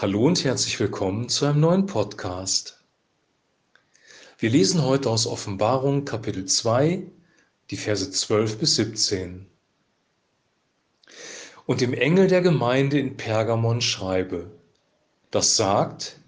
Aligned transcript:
Hallo 0.00 0.24
und 0.24 0.44
herzlich 0.44 0.80
willkommen 0.80 1.28
zu 1.28 1.44
einem 1.44 1.60
neuen 1.60 1.84
Podcast. 1.84 2.82
Wir 4.38 4.48
lesen 4.48 4.82
heute 4.82 5.10
aus 5.10 5.26
Offenbarung 5.26 6.06
Kapitel 6.06 6.46
2, 6.46 7.02
die 7.70 7.76
Verse 7.76 8.10
12 8.10 8.56
bis 8.56 8.76
17. 8.76 9.46
Und 11.66 11.82
dem 11.82 11.92
Engel 11.92 12.28
der 12.28 12.40
Gemeinde 12.40 12.98
in 12.98 13.18
Pergamon 13.18 13.82
schreibe, 13.82 14.50
das 15.30 15.56
sagt, 15.56 16.18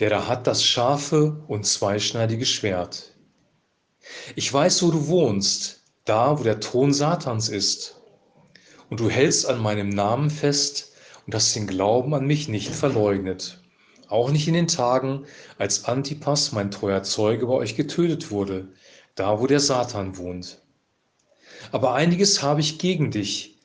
der 0.00 0.10
da 0.10 0.26
hat 0.26 0.48
das 0.48 0.64
scharfe 0.64 1.40
und 1.46 1.66
zweischneidige 1.66 2.46
Schwert. 2.46 3.14
Ich 4.34 4.52
weiß, 4.52 4.82
wo 4.82 4.90
du 4.90 5.06
wohnst, 5.06 5.84
da, 6.04 6.36
wo 6.36 6.42
der 6.42 6.58
Thron 6.58 6.92
Satans 6.92 7.48
ist, 7.48 8.00
und 8.90 8.98
du 8.98 9.08
hältst 9.08 9.46
an 9.46 9.62
meinem 9.62 9.88
Namen 9.88 10.30
fest, 10.30 10.87
und 11.28 11.34
hast 11.34 11.54
den 11.54 11.66
Glauben 11.66 12.14
an 12.14 12.26
mich 12.26 12.48
nicht 12.48 12.70
verleugnet. 12.70 13.60
Auch 14.08 14.30
nicht 14.30 14.48
in 14.48 14.54
den 14.54 14.66
Tagen, 14.66 15.26
als 15.58 15.84
Antipas, 15.84 16.52
mein 16.52 16.70
treuer 16.70 17.02
Zeuge, 17.02 17.46
bei 17.46 17.52
euch 17.52 17.76
getötet 17.76 18.30
wurde, 18.30 18.68
da 19.14 19.38
wo 19.38 19.46
der 19.46 19.60
Satan 19.60 20.16
wohnt. 20.16 20.62
Aber 21.70 21.92
einiges 21.92 22.42
habe 22.42 22.62
ich 22.62 22.78
gegen 22.78 23.10
dich. 23.10 23.58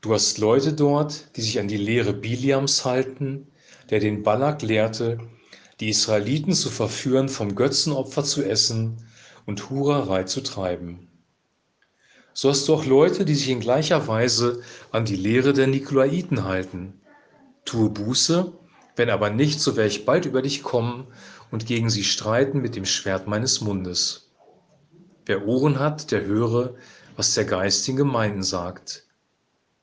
Du 0.00 0.12
hast 0.12 0.38
Leute 0.38 0.72
dort, 0.72 1.36
die 1.36 1.42
sich 1.42 1.60
an 1.60 1.68
die 1.68 1.76
Lehre 1.76 2.12
Biliams 2.12 2.84
halten, 2.84 3.46
der 3.90 4.00
den 4.00 4.24
Balak 4.24 4.62
lehrte, 4.62 5.18
die 5.78 5.90
Israeliten 5.90 6.52
zu 6.52 6.68
verführen, 6.68 7.28
vom 7.28 7.54
Götzenopfer 7.54 8.24
zu 8.24 8.42
essen 8.42 9.06
und 9.46 9.70
Hurerei 9.70 10.24
zu 10.24 10.40
treiben 10.40 11.08
so 12.38 12.50
hast 12.50 12.68
du 12.68 12.74
auch 12.74 12.84
Leute, 12.84 13.24
die 13.24 13.34
sich 13.34 13.48
in 13.48 13.58
gleicher 13.58 14.06
Weise 14.06 14.62
an 14.92 15.04
die 15.04 15.16
Lehre 15.16 15.52
der 15.52 15.66
Nikolaiten 15.66 16.44
halten. 16.44 17.00
Tue 17.64 17.90
Buße, 17.90 18.52
wenn 18.94 19.10
aber 19.10 19.30
nicht, 19.30 19.60
so 19.60 19.74
werde 19.74 19.90
ich 19.90 20.04
bald 20.04 20.24
über 20.24 20.40
dich 20.40 20.62
kommen 20.62 21.08
und 21.50 21.66
gegen 21.66 21.90
sie 21.90 22.04
streiten 22.04 22.60
mit 22.60 22.76
dem 22.76 22.84
Schwert 22.84 23.26
meines 23.26 23.60
Mundes. 23.60 24.30
Wer 25.26 25.48
Ohren 25.48 25.80
hat, 25.80 26.12
der 26.12 26.26
höre, 26.26 26.76
was 27.16 27.34
der 27.34 27.44
Geist 27.44 27.88
den 27.88 27.96
Gemeinden 27.96 28.44
sagt. 28.44 29.04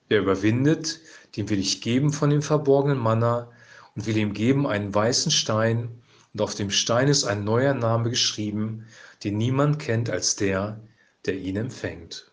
Wer 0.07 0.21
überwindet, 0.21 1.01
dem 1.35 1.49
will 1.49 1.59
ich 1.59 1.81
geben 1.81 2.13
von 2.13 2.29
dem 2.29 2.41
verborgenen 2.41 2.99
Manna 2.99 3.51
und 3.97 4.05
will 4.05 4.15
ihm 4.15 4.31
geben 4.31 4.65
einen 4.65 4.95
weißen 4.95 5.29
Stein, 5.29 6.01
und 6.33 6.39
auf 6.41 6.55
dem 6.55 6.69
Stein 6.69 7.09
ist 7.09 7.25
ein 7.25 7.43
neuer 7.43 7.73
Name 7.73 8.09
geschrieben, 8.09 8.85
den 9.25 9.37
niemand 9.37 9.77
kennt 9.79 10.09
als 10.09 10.37
der, 10.37 10.79
der 11.25 11.35
ihn 11.35 11.57
empfängt. 11.57 12.31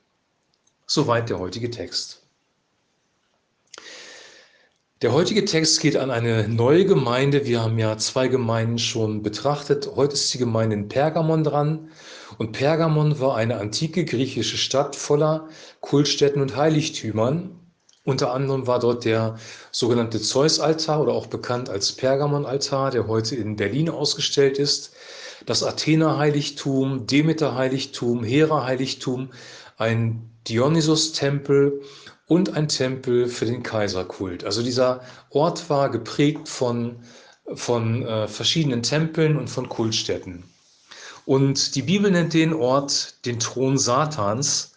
Soweit 0.95 1.31
der 1.31 1.39
heutige 1.39 1.71
Text. 1.71 2.21
Der 5.01 5.15
heutige 5.15 5.47
Text 5.47 5.81
geht 5.81 5.97
an 5.97 6.11
eine 6.11 6.47
neue 6.49 6.85
Gemeinde. 6.85 7.47
Wir 7.47 7.63
haben 7.63 7.79
ja 7.79 7.97
zwei 7.97 8.29
Gemeinden 8.29 8.79
schon 8.79 9.23
betrachtet. 9.23 9.89
Heute 9.97 10.13
ist 10.13 10.35
die 10.35 10.39
Gemeinde 10.39 10.77
in 10.77 10.89
Pergamon 10.89 11.45
dran. 11.45 11.89
Und 12.37 12.53
Pergamon 12.53 13.19
war 13.21 13.37
eine 13.37 13.57
antike 13.57 14.05
griechische 14.05 14.59
Stadt 14.59 14.95
voller 14.95 15.49
Kultstätten 15.81 16.43
und 16.43 16.57
Heiligtümern. 16.57 17.59
Unter 18.05 18.33
anderem 18.33 18.67
war 18.67 18.81
dort 18.81 19.05
der 19.05 19.39
sogenannte 19.71 20.21
Zeus-Altar 20.21 21.01
oder 21.03 21.13
auch 21.13 21.27
bekannt 21.27 21.71
als 21.71 21.93
Pergamon-Altar, 21.93 22.91
der 22.91 23.07
heute 23.07 23.37
in 23.37 23.55
Berlin 23.55 23.89
ausgestellt 23.89 24.59
ist. 24.59 24.93
Das 25.47 25.63
Athena-Heiligtum, 25.63 27.07
Demeter-Heiligtum, 27.07 28.25
Hera-Heiligtum, 28.25 29.31
ein 29.77 30.29
Dionysus-Tempel 30.49 31.81
und 32.27 32.57
ein 32.57 32.67
Tempel 32.67 33.29
für 33.29 33.47
den 33.47 33.63
Kaiserkult. 33.63 34.45
Also 34.45 34.63
dieser 34.63 35.03
Ort 35.31 35.71
war 35.71 35.89
geprägt 35.89 36.49
von, 36.49 36.97
von 37.55 38.05
äh, 38.05 38.27
verschiedenen 38.27 38.83
Tempeln 38.83 39.37
und 39.37 39.49
von 39.49 39.69
Kultstätten. 39.69 40.43
Und 41.25 41.77
die 41.77 41.83
Bibel 41.83 42.11
nennt 42.11 42.35
den 42.35 42.53
Ort 42.53 43.25
den 43.27 43.39
Thron 43.39 43.79
Satans 43.79 44.73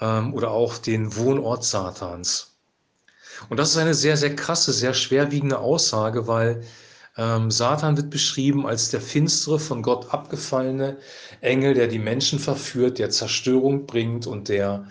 ähm, 0.00 0.34
oder 0.34 0.50
auch 0.50 0.78
den 0.78 1.14
Wohnort 1.16 1.64
Satans. 1.64 2.53
Und 3.48 3.58
das 3.58 3.70
ist 3.70 3.76
eine 3.76 3.94
sehr, 3.94 4.16
sehr 4.16 4.34
krasse, 4.34 4.72
sehr 4.72 4.94
schwerwiegende 4.94 5.58
Aussage, 5.58 6.26
weil 6.26 6.62
ähm, 7.16 7.50
Satan 7.50 7.96
wird 7.96 8.10
beschrieben 8.10 8.66
als 8.66 8.90
der 8.90 9.00
finstere, 9.00 9.58
von 9.58 9.82
Gott 9.82 10.12
abgefallene 10.12 10.98
Engel, 11.40 11.74
der 11.74 11.86
die 11.86 11.98
Menschen 11.98 12.38
verführt, 12.38 12.98
der 12.98 13.10
Zerstörung 13.10 13.86
bringt 13.86 14.26
und 14.26 14.48
der, 14.48 14.86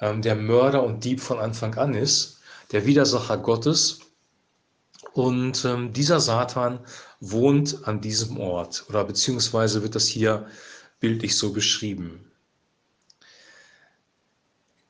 ähm, 0.00 0.22
der 0.22 0.36
Mörder 0.36 0.84
und 0.84 1.04
Dieb 1.04 1.20
von 1.20 1.38
Anfang 1.38 1.74
an 1.76 1.94
ist, 1.94 2.38
der 2.72 2.86
Widersacher 2.86 3.38
Gottes. 3.38 4.00
Und 5.12 5.64
ähm, 5.64 5.92
dieser 5.92 6.20
Satan 6.20 6.80
wohnt 7.20 7.86
an 7.86 8.00
diesem 8.00 8.38
Ort 8.38 8.84
oder 8.88 9.04
beziehungsweise 9.04 9.82
wird 9.82 9.94
das 9.94 10.06
hier 10.06 10.46
bildlich 11.00 11.36
so 11.36 11.52
beschrieben. 11.52 12.30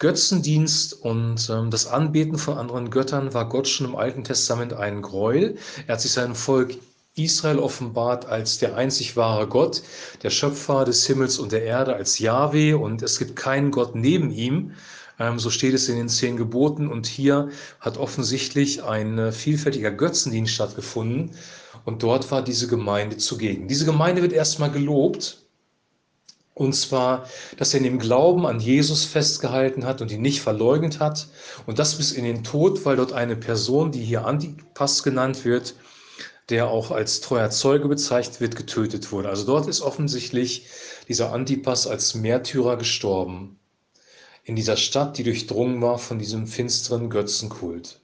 Götzendienst 0.05 1.03
und 1.03 1.49
ähm, 1.49 1.71
das 1.71 1.87
Anbeten 1.87 2.37
von 2.37 2.59
anderen 2.59 2.91
Göttern 2.91 3.33
war 3.33 3.49
Gott 3.49 3.67
schon 3.67 3.87
im 3.87 3.97
Alten 3.97 4.23
Testament 4.23 4.75
ein 4.75 5.01
Gräuel. 5.01 5.57
Er 5.87 5.95
hat 5.95 6.03
sich 6.03 6.13
seinem 6.13 6.35
Volk 6.35 6.77
Israel 7.15 7.59
offenbart 7.59 8.27
als 8.27 8.59
der 8.59 8.77
einzig 8.77 9.17
wahre 9.17 9.47
Gott, 9.47 9.83
der 10.23 10.29
Schöpfer 10.29 10.85
des 10.85 11.07
Himmels 11.07 11.39
und 11.39 11.53
der 11.53 11.63
Erde, 11.63 11.95
als 11.95 12.19
Yahweh 12.19 12.75
und 12.75 13.01
es 13.01 13.19
gibt 13.19 13.35
keinen 13.35 13.71
Gott 13.71 13.95
neben 13.95 14.31
ihm. 14.31 14.73
Ähm, 15.19 15.39
so 15.39 15.49
steht 15.49 15.73
es 15.73 15.89
in 15.89 15.97
den 15.97 16.11
zehn 16.11 16.37
Geboten 16.37 16.89
und 16.89 17.07
hier 17.07 17.49
hat 17.81 17.97
offensichtlich 17.97 18.85
ein 18.85 19.19
äh, 19.19 19.33
vielfältiger 19.33 19.91
Götzendienst 19.91 20.53
stattgefunden 20.53 21.31
und 21.87 22.03
dort 22.03 22.31
war 22.31 22.43
diese 22.43 22.67
Gemeinde 22.67 23.17
zugegen. 23.17 23.69
Diese 23.69 23.87
Gemeinde 23.87 24.21
wird 24.21 24.35
erstmal 24.35 24.71
gelobt 24.71 25.44
und 26.55 26.73
zwar, 26.75 27.29
dass 27.57 27.75
er 27.75 27.79
in 27.79 27.85
dem 27.85 27.99
Glauben 27.99 28.47
an 28.47 28.61
Jesus 28.61 29.05
festgehalten 29.05 29.85
hat 29.85 30.01
und 30.01 30.13
ihn 30.13 30.23
nicht 30.23 30.41
verleugnet 30.41 31.01
hat. 31.01 31.27
Und 31.67 31.81
das 31.81 31.97
bis 31.97 32.13
in 32.13 32.25
den 32.25 32.45
Tod, 32.45 32.85
weil 32.85 32.97
dort 32.97 33.13
eine 33.13 33.35
Person, 33.35 33.91
die 33.91 34.05
hier 34.05 34.25
Antipas 34.25 35.03
genannt 35.03 35.45
wird, 35.45 35.75
der 36.51 36.69
auch 36.69 36.93
als 36.93 37.21
treuer 37.21 37.51
Zeuge 37.51 37.89
bezeichnet 37.89 38.41
wird, 38.41 38.55
getötet 38.55 39.11
wurde. 39.11 39.31
Also 39.31 39.45
dort 39.47 39.67
ist 39.67 39.81
offensichtlich 39.81 40.67
dieser 41.09 41.33
Antipas 41.33 41.89
als 41.89 42.15
Märtyrer 42.15 42.77
gestorben. 42.77 43.59
In 44.45 44.55
dieser 44.55 44.77
Stadt, 44.77 45.19
die 45.19 45.25
durchdrungen 45.25 45.81
war 45.83 45.99
von 45.99 46.19
diesem 46.21 46.47
finsteren 46.47 47.11
Götzenkult. 47.11 48.01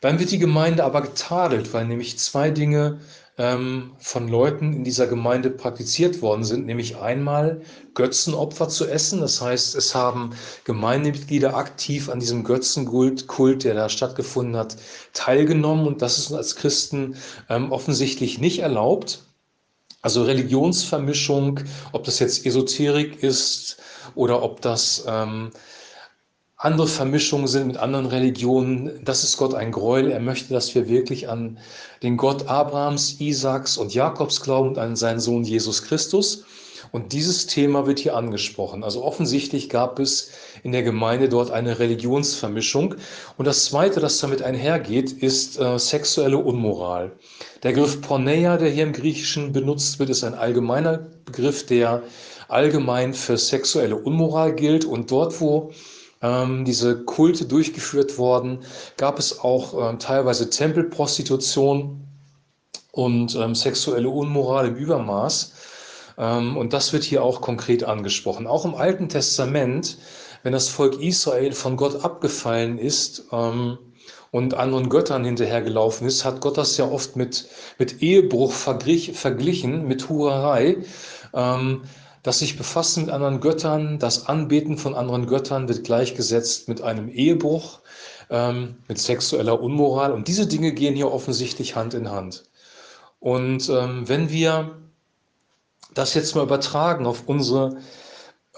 Dann 0.00 0.18
wird 0.18 0.30
die 0.30 0.38
Gemeinde 0.38 0.84
aber 0.84 1.02
getadelt, 1.02 1.72
weil 1.72 1.86
nämlich 1.86 2.18
zwei 2.18 2.50
Dinge 2.50 3.00
ähm, 3.38 3.92
von 3.98 4.28
Leuten 4.28 4.72
in 4.72 4.84
dieser 4.84 5.06
Gemeinde 5.06 5.50
praktiziert 5.50 6.20
worden 6.20 6.44
sind, 6.44 6.66
nämlich 6.66 6.96
einmal 6.98 7.62
Götzenopfer 7.94 8.68
zu 8.68 8.86
essen. 8.86 9.20
Das 9.20 9.40
heißt, 9.40 9.76
es 9.76 9.94
haben 9.94 10.30
Gemeindemitglieder 10.64 11.56
aktiv 11.56 12.08
an 12.08 12.20
diesem 12.20 12.44
Götzenkult, 12.44 13.64
der 13.64 13.74
da 13.74 13.88
stattgefunden 13.88 14.56
hat, 14.56 14.76
teilgenommen 15.12 15.86
und 15.86 16.02
das 16.02 16.18
ist 16.18 16.32
als 16.32 16.56
Christen 16.56 17.16
ähm, 17.48 17.72
offensichtlich 17.72 18.38
nicht 18.38 18.58
erlaubt. 18.58 19.24
Also 20.02 20.22
Religionsvermischung, 20.24 21.60
ob 21.92 22.04
das 22.04 22.18
jetzt 22.18 22.46
Esoterik 22.46 23.22
ist 23.22 23.78
oder 24.14 24.42
ob 24.42 24.60
das 24.60 25.04
ähm, 25.08 25.50
andere 26.60 26.88
Vermischungen 26.88 27.46
sind 27.46 27.68
mit 27.68 27.76
anderen 27.76 28.06
Religionen. 28.06 29.00
Das 29.04 29.22
ist 29.22 29.36
Gott 29.36 29.54
ein 29.54 29.70
Gräuel. 29.70 30.10
Er 30.10 30.18
möchte, 30.18 30.52
dass 30.52 30.74
wir 30.74 30.88
wirklich 30.88 31.28
an 31.28 31.58
den 32.02 32.16
Gott 32.16 32.48
Abrahams, 32.48 33.20
Isaaks 33.20 33.78
und 33.78 33.94
Jakobs 33.94 34.40
glauben 34.40 34.70
und 34.70 34.78
an 34.78 34.96
seinen 34.96 35.20
Sohn 35.20 35.44
Jesus 35.44 35.84
Christus. 35.84 36.44
Und 36.90 37.12
dieses 37.12 37.46
Thema 37.46 37.86
wird 37.86 38.00
hier 38.00 38.16
angesprochen. 38.16 38.82
Also 38.82 39.04
offensichtlich 39.04 39.68
gab 39.68 40.00
es 40.00 40.32
in 40.64 40.72
der 40.72 40.82
Gemeinde 40.82 41.28
dort 41.28 41.52
eine 41.52 41.78
Religionsvermischung. 41.78 42.96
Und 43.36 43.44
das 43.44 43.66
Zweite, 43.66 44.00
das 44.00 44.18
damit 44.18 44.42
einhergeht, 44.42 45.12
ist 45.12 45.60
äh, 45.60 45.78
sexuelle 45.78 46.38
Unmoral. 46.38 47.12
Der 47.62 47.70
Begriff 47.70 48.00
Porneia, 48.00 48.56
der 48.56 48.70
hier 48.70 48.82
im 48.82 48.92
Griechischen 48.92 49.52
benutzt 49.52 50.00
wird, 50.00 50.10
ist 50.10 50.24
ein 50.24 50.34
allgemeiner 50.34 51.06
Begriff, 51.24 51.66
der 51.66 52.02
allgemein 52.48 53.14
für 53.14 53.36
sexuelle 53.36 53.94
Unmoral 53.94 54.54
gilt. 54.54 54.84
Und 54.84 55.12
dort, 55.12 55.40
wo 55.40 55.70
ähm, 56.22 56.64
diese 56.64 57.04
Kulte 57.04 57.46
durchgeführt 57.46 58.18
worden, 58.18 58.60
gab 58.96 59.18
es 59.18 59.40
auch 59.40 59.90
ähm, 59.90 59.98
teilweise 59.98 60.50
Tempelprostitution 60.50 62.04
und 62.92 63.34
ähm, 63.36 63.54
sexuelle 63.54 64.08
Unmoral 64.08 64.68
im 64.68 64.76
Übermaß. 64.76 65.52
Ähm, 66.18 66.56
und 66.56 66.72
das 66.72 66.92
wird 66.92 67.04
hier 67.04 67.22
auch 67.22 67.40
konkret 67.40 67.84
angesprochen. 67.84 68.46
Auch 68.46 68.64
im 68.64 68.74
Alten 68.74 69.08
Testament, 69.08 69.98
wenn 70.42 70.52
das 70.52 70.68
Volk 70.68 71.00
Israel 71.00 71.52
von 71.52 71.76
Gott 71.76 72.04
abgefallen 72.04 72.78
ist, 72.78 73.24
ähm, 73.32 73.78
und 74.30 74.54
anderen 74.54 74.88
Göttern 74.88 75.24
hinterhergelaufen 75.24 76.06
ist, 76.06 76.24
hat 76.24 76.40
Gott 76.40 76.58
das 76.58 76.76
ja 76.76 76.84
oft 76.86 77.16
mit, 77.16 77.48
mit 77.78 78.02
Ehebruch 78.02 78.52
verglichen, 78.52 79.86
mit 79.86 80.08
Hurerei. 80.08 80.78
Ähm, 81.34 81.82
Das 82.28 82.40
sich 82.40 82.58
befassen 82.58 83.06
mit 83.06 83.10
anderen 83.10 83.40
Göttern, 83.40 83.98
das 83.98 84.26
Anbeten 84.26 84.76
von 84.76 84.94
anderen 84.94 85.24
Göttern 85.24 85.66
wird 85.66 85.82
gleichgesetzt 85.82 86.68
mit 86.68 86.82
einem 86.82 87.08
Ehebruch, 87.08 87.80
ähm, 88.28 88.76
mit 88.86 88.98
sexueller 88.98 89.62
Unmoral. 89.62 90.12
Und 90.12 90.28
diese 90.28 90.46
Dinge 90.46 90.72
gehen 90.72 90.94
hier 90.94 91.10
offensichtlich 91.10 91.74
Hand 91.74 91.94
in 91.94 92.10
Hand. 92.10 92.44
Und 93.18 93.70
ähm, 93.70 94.06
wenn 94.10 94.28
wir 94.28 94.76
das 95.94 96.12
jetzt 96.12 96.34
mal 96.34 96.42
übertragen 96.42 97.06
auf 97.06 97.22
unsere 97.28 97.78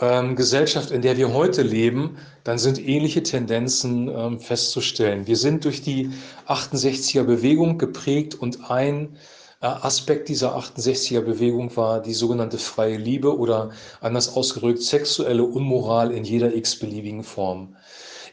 ähm, 0.00 0.34
Gesellschaft, 0.34 0.90
in 0.90 1.02
der 1.02 1.16
wir 1.16 1.32
heute 1.32 1.62
leben, 1.62 2.18
dann 2.42 2.58
sind 2.58 2.84
ähnliche 2.84 3.22
Tendenzen 3.22 4.08
ähm, 4.08 4.40
festzustellen. 4.40 5.28
Wir 5.28 5.36
sind 5.36 5.64
durch 5.64 5.80
die 5.80 6.10
68er 6.48 7.22
Bewegung 7.22 7.78
geprägt 7.78 8.34
und 8.34 8.68
ein 8.68 9.16
Aspekt 9.62 10.30
dieser 10.30 10.56
68er 10.56 11.20
Bewegung 11.20 11.76
war 11.76 12.00
die 12.00 12.14
sogenannte 12.14 12.56
freie 12.56 12.96
Liebe 12.96 13.36
oder 13.36 13.72
anders 14.00 14.34
ausgedrückt 14.34 14.82
sexuelle 14.82 15.44
Unmoral 15.44 16.12
in 16.12 16.24
jeder 16.24 16.54
x-beliebigen 16.54 17.22
Form. 17.22 17.76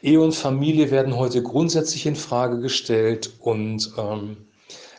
Ehe 0.00 0.22
und 0.22 0.34
Familie 0.34 0.90
werden 0.90 1.16
heute 1.16 1.42
grundsätzlich 1.42 2.06
in 2.06 2.16
Frage 2.16 2.60
gestellt 2.60 3.34
und 3.40 3.92
ähm, 3.98 4.38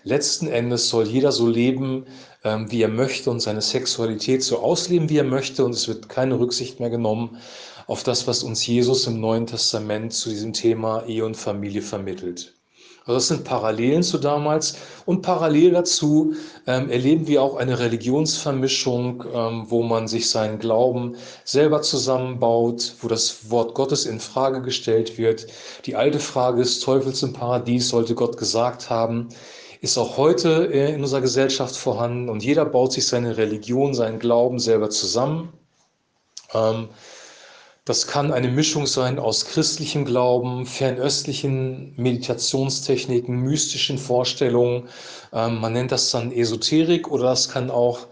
letzten 0.03 0.47
Endes 0.47 0.89
soll 0.89 1.07
jeder 1.07 1.31
so 1.31 1.47
leben, 1.47 2.05
ähm, 2.43 2.69
wie 2.69 2.83
er 2.83 2.89
möchte 2.89 3.31
und 3.31 3.39
seine 3.39 3.61
Sexualität 3.61 4.43
so 4.43 4.59
ausleben, 4.59 5.09
wie 5.09 5.17
er 5.17 5.23
möchte 5.23 5.65
und 5.65 5.73
es 5.73 5.87
wird 5.87 6.09
keine 6.09 6.39
Rücksicht 6.39 6.79
mehr 6.79 6.91
genommen 6.91 7.37
auf 7.87 8.03
das, 8.03 8.27
was 8.27 8.43
uns 8.43 8.67
Jesus 8.67 9.07
im 9.07 9.19
Neuen 9.19 9.47
Testament 9.47 10.13
zu 10.13 10.29
diesem 10.29 10.53
Thema 10.53 11.07
Ehe 11.07 11.25
und 11.25 11.37
Familie 11.37 11.81
vermittelt. 11.81 12.58
Also 13.09 13.17
das 13.17 13.27
sind 13.29 13.43
Parallelen 13.43 14.03
zu 14.03 14.19
damals 14.19 14.75
und 15.07 15.23
parallel 15.23 15.71
dazu 15.71 16.35
ähm, 16.67 16.91
erleben 16.91 17.25
wir 17.25 17.41
auch 17.41 17.55
eine 17.55 17.79
Religionsvermischung, 17.79 19.23
ähm, 19.33 19.65
wo 19.67 19.81
man 19.81 20.07
sich 20.07 20.29
seinen 20.29 20.59
Glauben 20.59 21.15
selber 21.43 21.81
zusammenbaut, 21.81 22.93
wo 23.01 23.07
das 23.07 23.49
Wort 23.49 23.73
Gottes 23.73 24.05
in 24.05 24.19
Frage 24.19 24.61
gestellt 24.61 25.17
wird. 25.17 25.47
Die 25.85 25.95
alte 25.95 26.19
Frage 26.19 26.59
des 26.59 26.81
Teufels 26.81 27.23
im 27.23 27.33
Paradies 27.33 27.89
sollte 27.89 28.13
Gott 28.13 28.37
gesagt 28.37 28.91
haben, 28.91 29.29
ist 29.81 29.97
auch 29.97 30.17
heute 30.17 30.71
äh, 30.71 30.93
in 30.93 31.01
unserer 31.01 31.21
Gesellschaft 31.21 31.75
vorhanden 31.75 32.29
und 32.29 32.43
jeder 32.43 32.63
baut 32.63 32.93
sich 32.93 33.07
seine 33.07 33.37
Religion, 33.37 33.95
seinen 33.95 34.19
Glauben 34.19 34.59
selber 34.59 34.91
zusammen. 34.91 35.51
Ähm, 36.53 36.89
das 37.89 38.05
kann 38.05 38.31
eine 38.31 38.49
Mischung 38.49 38.85
sein 38.85 39.17
aus 39.17 39.45
christlichem 39.45 40.05
Glauben, 40.05 40.67
fernöstlichen 40.67 41.95
Meditationstechniken, 41.97 43.35
mystischen 43.35 43.97
Vorstellungen. 43.97 44.87
Ähm, 45.33 45.59
man 45.59 45.73
nennt 45.73 45.91
das 45.91 46.11
dann 46.11 46.31
Esoterik 46.31 47.09
oder 47.09 47.23
das 47.23 47.49
kann 47.49 47.71
auch 47.71 48.05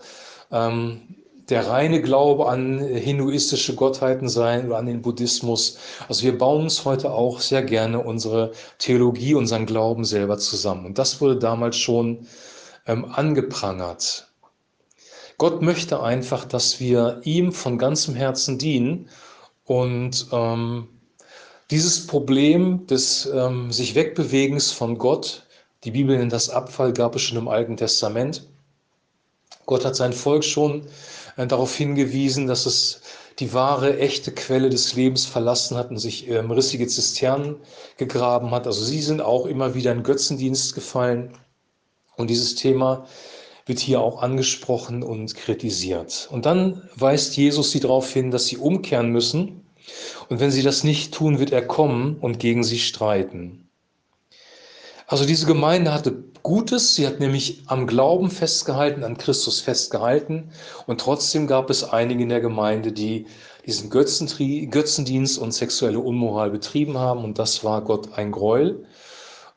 ähm, 0.51 1.17
der 1.49 1.67
reine 1.67 2.01
Glaube 2.01 2.49
an 2.49 2.79
hinduistische 2.79 3.75
Gottheiten 3.75 4.29
sein 4.29 4.65
oder 4.65 4.79
an 4.79 4.87
den 4.87 5.03
Buddhismus. 5.03 5.77
Also 6.09 6.23
wir 6.23 6.35
bauen 6.35 6.63
uns 6.63 6.83
heute 6.83 7.11
auch 7.11 7.39
sehr 7.39 7.61
gerne 7.61 7.99
unsere 7.99 8.53
Theologie, 8.79 9.35
unseren 9.35 9.67
Glauben 9.67 10.05
selber 10.05 10.39
zusammen. 10.39 10.87
Und 10.87 10.97
das 10.97 11.21
wurde 11.21 11.37
damals 11.37 11.77
schon 11.77 12.25
ähm, 12.87 13.05
angeprangert. 13.05 14.27
Gott 15.37 15.61
möchte 15.61 16.01
einfach, 16.01 16.45
dass 16.45 16.79
wir 16.79 17.21
ihm 17.25 17.51
von 17.51 17.77
ganzem 17.77 18.15
Herzen 18.15 18.57
dienen 18.57 19.07
und 19.67 20.27
ähm, 20.31 20.87
dieses 21.69 22.07
Problem 22.07 22.87
des 22.87 23.25
ähm, 23.25 23.71
sich 23.71 23.93
Wegbewegens 23.93 24.71
von 24.71 24.97
Gott, 24.97 25.45
die 25.83 25.91
Bibel 25.91 26.17
nennt 26.17 26.31
das 26.31 26.49
Abfall, 26.49 26.93
gab 26.93 27.15
es 27.15 27.21
schon 27.21 27.37
im 27.37 27.49
Alten 27.49 27.75
Testament. 27.75 28.47
Gott 29.65 29.83
hat 29.83 29.97
sein 29.97 30.13
Volk 30.13 30.45
schon 30.45 30.87
äh, 31.35 31.45
darauf 31.45 31.75
hingewiesen, 31.75 32.47
dass 32.47 32.65
es 32.65 33.01
die 33.39 33.53
wahre, 33.53 33.99
echte 33.99 34.31
Quelle 34.31 34.69
des 34.69 34.95
Lebens 34.95 35.25
verlassen 35.25 35.77
hat 35.77 35.91
und 35.91 35.97
sich 35.97 36.29
ähm, 36.29 36.49
rissige 36.49 36.87
Zisternen 36.87 37.57
gegraben 37.97 38.51
hat. 38.51 38.65
Also 38.65 38.83
sie 38.83 39.01
sind 39.01 39.21
auch 39.21 39.45
immer 39.45 39.75
wieder 39.75 39.91
in 39.91 40.03
Götzendienst 40.03 40.73
gefallen. 40.75 41.37
Und 42.15 42.29
dieses 42.29 42.55
Thema 42.55 43.05
wird 43.67 43.79
hier 43.79 44.01
auch 44.01 44.21
angesprochen 44.21 45.03
und 45.03 45.35
kritisiert. 45.35 46.27
Und 46.31 46.45
dann 46.45 46.89
weist 46.95 47.37
Jesus 47.37 47.71
sie 47.71 47.79
darauf 47.79 48.11
hin, 48.11 48.31
dass 48.31 48.47
sie 48.47 48.57
umkehren 48.57 49.11
müssen. 49.11 49.65
Und 50.29 50.39
wenn 50.39 50.51
sie 50.51 50.63
das 50.63 50.83
nicht 50.83 51.13
tun, 51.13 51.39
wird 51.39 51.51
er 51.51 51.65
kommen 51.65 52.17
und 52.19 52.39
gegen 52.39 52.63
sie 52.63 52.79
streiten. 52.79 53.69
Also 55.07 55.25
diese 55.25 55.45
Gemeinde 55.45 55.93
hatte 55.93 56.23
Gutes, 56.43 56.95
sie 56.95 57.07
hat 57.07 57.19
nämlich 57.19 57.63
am 57.67 57.87
Glauben 57.87 58.29
festgehalten, 58.29 59.03
an 59.03 59.17
Christus 59.17 59.59
festgehalten 59.59 60.51
und 60.85 60.99
trotzdem 61.01 61.47
gab 61.47 61.69
es 61.69 61.83
einige 61.83 62.23
in 62.23 62.29
der 62.29 62.41
Gemeinde, 62.41 62.91
die 62.91 63.25
diesen 63.65 63.89
Götzendienst 63.89 65.39
und 65.39 65.53
sexuelle 65.53 65.99
Unmoral 65.99 66.51
betrieben 66.51 66.97
haben 66.97 67.23
und 67.23 67.37
das 67.39 67.63
war 67.65 67.83
Gott 67.83 68.13
ein 68.13 68.31
Gräuel. 68.31 68.85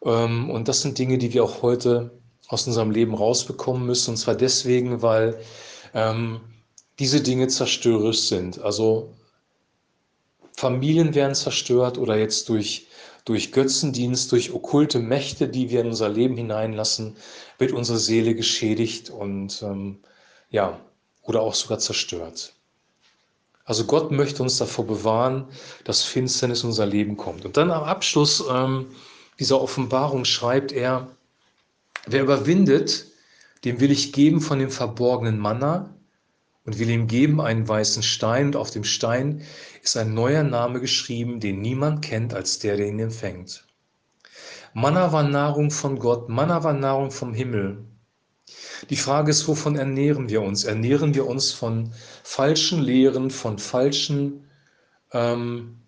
Ähm, 0.04 0.50
und 0.50 0.66
das 0.66 0.82
sind 0.82 0.98
Dinge, 0.98 1.18
die 1.18 1.32
wir 1.32 1.44
auch 1.44 1.62
heute 1.62 2.19
aus 2.50 2.67
unserem 2.67 2.91
Leben 2.91 3.14
rausbekommen 3.14 3.87
müssen. 3.87 4.11
Und 4.11 4.17
zwar 4.17 4.35
deswegen, 4.35 5.02
weil 5.02 5.41
ähm, 5.94 6.41
diese 6.99 7.20
Dinge 7.23 7.47
zerstörerisch 7.47 8.23
sind. 8.23 8.61
Also 8.61 9.14
Familien 10.56 11.14
werden 11.14 11.37
zerstört 11.37 11.97
oder 11.97 12.19
jetzt 12.19 12.49
durch, 12.49 12.88
durch 13.25 13.52
Götzendienst, 13.52 14.32
durch 14.32 14.52
okkulte 14.52 14.99
Mächte, 14.99 15.49
die 15.49 15.70
wir 15.70 15.81
in 15.81 15.87
unser 15.87 16.08
Leben 16.08 16.37
hineinlassen, 16.37 17.17
wird 17.58 17.73
unsere 17.73 17.99
Seele 17.99 18.35
geschädigt 18.35 19.11
und 19.11 19.62
ähm, 19.62 20.00
ja, 20.50 20.79
oder 21.23 21.43
auch 21.43 21.55
sogar 21.55 21.79
zerstört. 21.79 22.53
Also 23.64 23.85
Gott 23.85 24.11
möchte 24.11 24.43
uns 24.43 24.58
davor 24.58 24.87
bewahren, 24.87 25.46
dass 25.85 26.03
Finsternis 26.03 26.64
in 26.64 26.70
unser 26.70 26.87
Leben 26.87 27.17
kommt. 27.17 27.44
Und 27.44 27.56
dann 27.56 27.70
am 27.70 27.85
Abschluss 27.85 28.43
ähm, 28.50 28.88
dieser 29.38 29.61
Offenbarung 29.61 30.25
schreibt 30.25 30.73
er, 30.73 31.06
Wer 32.06 32.23
überwindet, 32.23 33.06
dem 33.64 33.81
will 33.81 33.91
ich 33.91 34.12
geben 34.12 34.41
von 34.41 34.58
dem 34.58 34.70
verborgenen 34.70 35.38
Manna 35.38 35.94
und 36.64 36.79
will 36.79 36.91
ihm 36.91 37.06
geben 37.06 37.41
einen 37.41 37.67
weißen 37.67 38.02
Stein 38.02 38.47
und 38.47 38.56
auf 38.56 38.70
dem 38.70 38.85
Stein 38.85 39.43
ist 39.82 39.97
ein 39.97 40.14
neuer 40.14 40.43
Name 40.43 40.81
geschrieben, 40.81 41.41
den 41.41 41.61
niemand 41.61 42.02
kennt 42.02 42.35
als 42.35 42.58
der, 42.58 42.76
der 42.76 42.88
ihn 42.88 42.99
empfängt. 42.99 43.64
Manna 44.73 45.12
war 45.12 45.25
Nahrung 45.25 45.70
von 45.70 45.99
Gott, 45.99 46.29
Manna 46.29 46.62
war 46.62 46.73
Nahrung 46.73 47.11
vom 47.11 47.35
Himmel. 47.35 47.85
Die 48.88 48.96
Frage 48.96 49.31
ist, 49.31 49.46
wovon 49.49 49.76
ernähren 49.76 50.29
wir 50.29 50.43
uns? 50.43 50.64
Ernähren 50.64 51.14
wir 51.14 51.26
uns 51.26 51.53
von 51.53 51.93
falschen 52.23 52.81
Lehren, 52.81 53.31
von 53.31 53.58
falschen 53.58 54.44
ähm, 55.12 55.80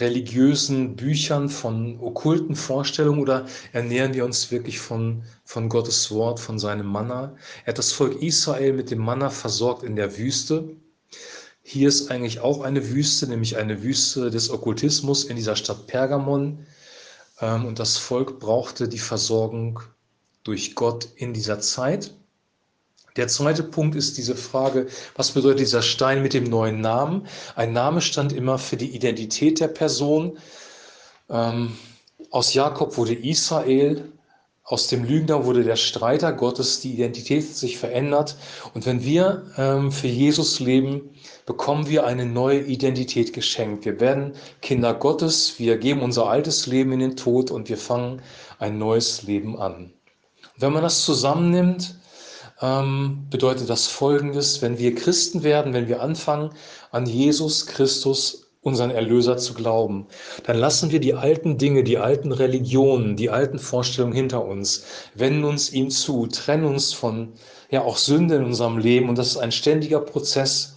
religiösen 0.00 0.96
Büchern, 0.96 1.48
von 1.48 1.98
okkulten 2.00 2.56
Vorstellungen 2.56 3.20
oder 3.20 3.46
ernähren 3.72 4.14
wir 4.14 4.24
uns 4.24 4.50
wirklich 4.50 4.78
von, 4.78 5.22
von 5.44 5.68
Gottes 5.68 6.10
Wort, 6.10 6.40
von 6.40 6.58
seinem 6.58 6.86
Manna? 6.86 7.36
Er 7.64 7.68
hat 7.68 7.78
das 7.78 7.92
Volk 7.92 8.20
Israel 8.22 8.72
mit 8.72 8.90
dem 8.90 8.98
Manna 8.98 9.30
versorgt 9.30 9.82
in 9.82 9.96
der 9.96 10.16
Wüste. 10.18 10.76
Hier 11.62 11.88
ist 11.88 12.10
eigentlich 12.10 12.40
auch 12.40 12.62
eine 12.62 12.90
Wüste, 12.90 13.26
nämlich 13.26 13.56
eine 13.56 13.82
Wüste 13.82 14.30
des 14.30 14.50
Okkultismus 14.50 15.24
in 15.24 15.36
dieser 15.36 15.56
Stadt 15.56 15.86
Pergamon. 15.86 16.66
Ähm, 17.40 17.64
und 17.64 17.78
das 17.78 17.96
Volk 17.96 18.38
brauchte 18.38 18.88
die 18.88 18.98
Versorgung 18.98 19.80
durch 20.42 20.74
Gott 20.74 21.08
in 21.16 21.32
dieser 21.32 21.60
Zeit. 21.60 22.14
Der 23.16 23.28
zweite 23.28 23.62
Punkt 23.62 23.94
ist 23.94 24.18
diese 24.18 24.34
Frage, 24.34 24.88
was 25.14 25.30
bedeutet 25.30 25.60
dieser 25.60 25.82
Stein 25.82 26.20
mit 26.20 26.34
dem 26.34 26.44
neuen 26.44 26.80
Namen? 26.80 27.28
Ein 27.54 27.72
Name 27.72 28.00
stand 28.00 28.32
immer 28.32 28.58
für 28.58 28.76
die 28.76 28.90
Identität 28.90 29.60
der 29.60 29.68
Person. 29.68 30.36
Ähm, 31.30 31.76
aus 32.30 32.54
Jakob 32.54 32.96
wurde 32.96 33.14
Israel, 33.14 34.10
aus 34.64 34.88
dem 34.88 35.04
Lügner 35.04 35.44
wurde 35.44 35.62
der 35.62 35.76
Streiter 35.76 36.32
Gottes, 36.32 36.80
die 36.80 36.94
Identität 36.94 37.46
hat 37.46 37.54
sich 37.54 37.78
verändert. 37.78 38.36
Und 38.72 38.84
wenn 38.84 39.04
wir 39.04 39.44
ähm, 39.58 39.92
für 39.92 40.08
Jesus 40.08 40.58
leben, 40.58 41.10
bekommen 41.46 41.86
wir 41.86 42.06
eine 42.06 42.26
neue 42.26 42.62
Identität 42.62 43.32
geschenkt. 43.32 43.84
Wir 43.84 44.00
werden 44.00 44.32
Kinder 44.60 44.92
Gottes, 44.92 45.58
wir 45.58 45.76
geben 45.78 46.02
unser 46.02 46.26
altes 46.26 46.66
Leben 46.66 46.90
in 46.90 46.98
den 46.98 47.16
Tod 47.16 47.52
und 47.52 47.68
wir 47.68 47.78
fangen 47.78 48.22
ein 48.58 48.78
neues 48.78 49.22
Leben 49.22 49.56
an. 49.56 49.92
Und 50.54 50.62
wenn 50.62 50.72
man 50.72 50.82
das 50.82 51.04
zusammennimmt, 51.04 51.96
ähm, 52.60 53.26
bedeutet 53.30 53.68
das 53.68 53.86
Folgendes, 53.86 54.62
wenn 54.62 54.78
wir 54.78 54.94
Christen 54.94 55.42
werden, 55.42 55.72
wenn 55.72 55.88
wir 55.88 56.02
anfangen, 56.02 56.50
an 56.90 57.06
Jesus 57.06 57.66
Christus, 57.66 58.40
unseren 58.62 58.90
Erlöser, 58.90 59.36
zu 59.36 59.52
glauben, 59.52 60.06
dann 60.44 60.56
lassen 60.56 60.90
wir 60.90 60.98
die 60.98 61.14
alten 61.14 61.58
Dinge, 61.58 61.84
die 61.84 61.98
alten 61.98 62.32
Religionen, 62.32 63.14
die 63.14 63.28
alten 63.28 63.58
Vorstellungen 63.58 64.14
hinter 64.14 64.44
uns, 64.44 64.84
wenden 65.14 65.44
uns 65.44 65.70
ihm 65.72 65.90
zu, 65.90 66.26
trennen 66.26 66.64
uns 66.64 66.92
von 66.92 67.34
ja 67.70 67.82
auch 67.82 67.98
Sünde 67.98 68.36
in 68.36 68.44
unserem 68.44 68.78
Leben. 68.78 69.08
Und 69.08 69.18
das 69.18 69.28
ist 69.28 69.36
ein 69.36 69.52
ständiger 69.52 70.00
Prozess, 70.00 70.76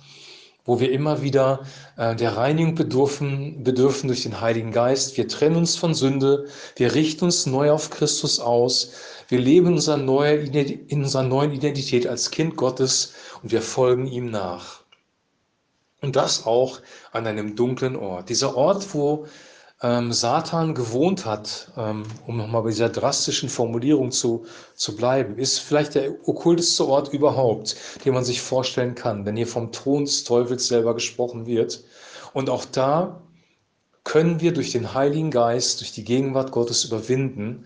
wo 0.65 0.81
wir 0.81 0.91
immer 0.91 1.21
wieder 1.21 1.61
äh, 1.95 2.15
der 2.15 2.35
Reinigung 2.35 2.75
bedürfen, 2.75 3.63
bedürfen 3.63 4.07
durch 4.07 4.23
den 4.23 4.41
Heiligen 4.41 4.71
Geist. 4.71 5.15
Wir 5.15 5.27
trennen 5.27 5.55
uns 5.55 5.77
von 5.77 5.93
Sünde, 5.93 6.47
wir 6.75 6.93
richten 6.93 7.25
uns 7.25 7.45
neu 7.45 7.71
auf 7.71 7.89
Christus 7.89 8.39
aus, 8.39 8.91
wir 9.27 9.39
leben 9.39 9.67
in 9.67 9.73
unserer, 9.73 9.97
neuen, 9.97 10.53
in 10.53 11.03
unserer 11.03 11.23
neuen 11.23 11.51
Identität 11.51 12.07
als 12.07 12.31
Kind 12.31 12.55
Gottes 12.55 13.13
und 13.43 13.51
wir 13.51 13.61
folgen 13.61 14.07
ihm 14.07 14.29
nach. 14.31 14.81
Und 16.01 16.15
das 16.15 16.45
auch 16.45 16.79
an 17.11 17.27
einem 17.27 17.55
dunklen 17.55 17.95
Ort. 17.95 18.29
Dieser 18.29 18.55
Ort, 18.55 18.93
wo 18.93 19.25
ähm, 19.81 20.11
Satan 20.11 20.73
gewohnt 20.73 21.25
hat, 21.25 21.71
ähm, 21.77 22.03
um 22.25 22.37
nochmal 22.37 22.63
bei 22.63 22.69
dieser 22.69 22.89
drastischen 22.89 23.49
Formulierung 23.49 24.11
zu, 24.11 24.45
zu 24.75 24.95
bleiben, 24.95 25.37
ist 25.37 25.59
vielleicht 25.59 25.95
der 25.95 26.11
okkulteste 26.27 26.87
Ort 26.87 27.13
überhaupt, 27.13 27.75
den 28.05 28.13
man 28.13 28.23
sich 28.23 28.41
vorstellen 28.41 28.95
kann, 28.95 29.25
wenn 29.25 29.35
hier 29.35 29.47
vom 29.47 29.71
Thron 29.71 30.05
des 30.05 30.23
Teufels 30.23 30.67
selber 30.67 30.93
gesprochen 30.93 31.45
wird. 31.45 31.83
Und 32.33 32.49
auch 32.49 32.65
da 32.65 33.21
können 34.03 34.39
wir 34.39 34.53
durch 34.53 34.71
den 34.71 34.93
Heiligen 34.93 35.31
Geist, 35.31 35.81
durch 35.81 35.91
die 35.91 36.03
Gegenwart 36.03 36.51
Gottes 36.51 36.85
überwinden 36.85 37.65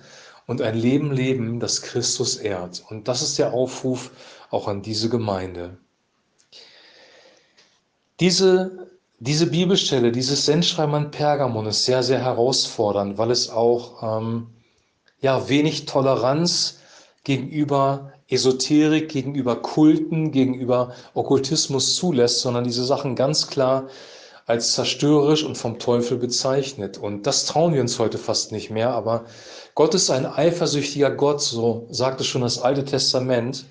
und 0.51 0.61
ein 0.61 0.77
Leben 0.77 1.11
leben, 1.11 1.59
das 1.61 1.81
Christus 1.81 2.35
ehrt. 2.35 2.83
Und 2.89 3.07
das 3.07 3.21
ist 3.21 3.39
der 3.39 3.53
Aufruf 3.53 4.11
auch 4.49 4.67
an 4.67 4.81
diese 4.81 5.07
Gemeinde. 5.07 5.77
Diese, 8.19 8.89
diese 9.19 9.47
Bibelstelle, 9.47 10.11
dieses 10.11 10.45
Sendschreiben 10.45 10.93
an 10.93 11.11
Pergamon 11.11 11.67
ist 11.67 11.85
sehr, 11.85 12.03
sehr 12.03 12.19
herausfordernd, 12.19 13.17
weil 13.17 13.31
es 13.31 13.49
auch 13.49 14.19
ähm, 14.19 14.47
ja, 15.21 15.47
wenig 15.47 15.85
Toleranz 15.85 16.79
gegenüber 17.23 18.11
Esoterik, 18.27 19.07
gegenüber 19.09 19.55
Kulten, 19.55 20.31
gegenüber 20.31 20.93
Okkultismus 21.13 21.95
zulässt, 21.95 22.41
sondern 22.41 22.65
diese 22.65 22.83
Sachen 22.83 23.15
ganz 23.15 23.47
klar 23.47 23.87
als 24.51 24.73
zerstörerisch 24.73 25.45
und 25.45 25.57
vom 25.57 25.79
Teufel 25.79 26.17
bezeichnet. 26.17 26.97
Und 26.97 27.25
das 27.25 27.45
trauen 27.45 27.73
wir 27.73 27.79
uns 27.79 27.97
heute 27.99 28.17
fast 28.17 28.51
nicht 28.51 28.69
mehr, 28.69 28.91
aber 28.91 29.23
Gott 29.75 29.95
ist 29.95 30.09
ein 30.11 30.25
eifersüchtiger 30.25 31.09
Gott, 31.09 31.41
so 31.41 31.87
sagte 31.89 32.25
schon 32.25 32.41
das 32.41 32.61
Alte 32.61 32.83
Testament. 32.83 33.63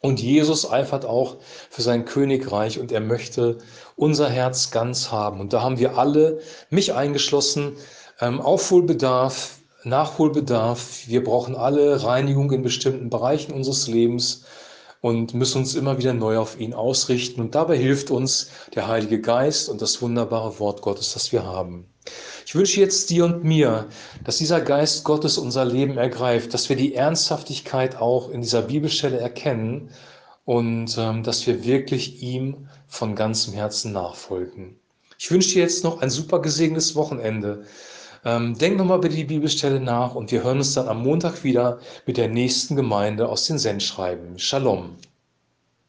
Und 0.00 0.20
Jesus 0.20 0.70
eifert 0.70 1.04
auch 1.04 1.36
für 1.68 1.82
sein 1.82 2.06
Königreich 2.06 2.78
und 2.78 2.92
er 2.92 3.00
möchte 3.00 3.58
unser 3.94 4.30
Herz 4.30 4.70
ganz 4.70 5.12
haben. 5.12 5.38
Und 5.38 5.52
da 5.52 5.60
haben 5.60 5.78
wir 5.78 5.98
alle, 5.98 6.40
mich 6.70 6.94
eingeschlossen, 6.94 7.76
ähm, 8.20 8.40
Aufholbedarf, 8.40 9.58
Nachholbedarf. 9.82 11.06
Wir 11.08 11.22
brauchen 11.22 11.56
alle 11.56 12.02
Reinigung 12.02 12.50
in 12.52 12.62
bestimmten 12.62 13.10
Bereichen 13.10 13.52
unseres 13.52 13.86
Lebens 13.86 14.44
und 15.04 15.34
müssen 15.34 15.58
uns 15.58 15.74
immer 15.74 15.98
wieder 15.98 16.14
neu 16.14 16.38
auf 16.38 16.58
ihn 16.58 16.72
ausrichten. 16.72 17.42
Und 17.42 17.54
dabei 17.54 17.76
hilft 17.76 18.10
uns 18.10 18.48
der 18.74 18.88
Heilige 18.88 19.20
Geist 19.20 19.68
und 19.68 19.82
das 19.82 20.00
wunderbare 20.00 20.58
Wort 20.58 20.80
Gottes, 20.80 21.12
das 21.12 21.30
wir 21.30 21.44
haben. 21.44 21.84
Ich 22.46 22.54
wünsche 22.54 22.80
jetzt 22.80 23.10
dir 23.10 23.26
und 23.26 23.44
mir, 23.44 23.86
dass 24.24 24.38
dieser 24.38 24.62
Geist 24.62 25.04
Gottes 25.04 25.36
unser 25.36 25.66
Leben 25.66 25.98
ergreift, 25.98 26.54
dass 26.54 26.70
wir 26.70 26.76
die 26.76 26.94
Ernsthaftigkeit 26.94 27.96
auch 27.96 28.30
in 28.30 28.40
dieser 28.40 28.62
Bibelstelle 28.62 29.18
erkennen 29.18 29.90
und 30.46 30.96
ähm, 30.96 31.22
dass 31.22 31.46
wir 31.46 31.64
wirklich 31.64 32.22
ihm 32.22 32.70
von 32.86 33.14
ganzem 33.14 33.52
Herzen 33.52 33.92
nachfolgen. 33.92 34.78
Ich 35.18 35.30
wünsche 35.30 35.52
dir 35.52 35.64
jetzt 35.64 35.84
noch 35.84 36.00
ein 36.00 36.08
super 36.08 36.40
gesegnetes 36.40 36.94
Wochenende. 36.94 37.66
Ähm, 38.24 38.56
denk 38.58 38.76
nochmal 38.76 38.98
über 38.98 39.08
die 39.08 39.24
Bibelstelle 39.24 39.80
nach 39.80 40.14
und 40.14 40.30
wir 40.32 40.42
hören 40.42 40.58
uns 40.58 40.74
dann 40.74 40.88
am 40.88 41.02
Montag 41.02 41.44
wieder 41.44 41.78
mit 42.06 42.16
der 42.16 42.28
nächsten 42.28 42.76
Gemeinde 42.76 43.28
aus 43.28 43.46
den 43.46 43.58
Sendschreiben. 43.58 44.38
Shalom. 44.38 44.96